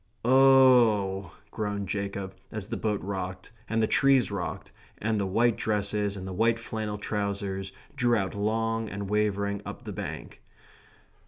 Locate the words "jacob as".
1.87-2.65